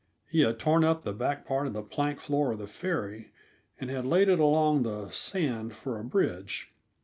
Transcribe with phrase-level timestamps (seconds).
[0.31, 3.31] He had torn up the back part of the plank floor of the ferry,
[3.79, 6.73] and had laid it along the sand for a bridge.